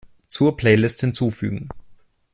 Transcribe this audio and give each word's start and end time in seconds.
Zur 0.25 0.57
Playlist 0.57 1.01
hinzufügen. 1.03 1.69